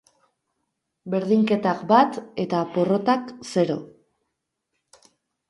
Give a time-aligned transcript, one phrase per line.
[1.13, 3.79] Berdinketak bat eta porrotak zero.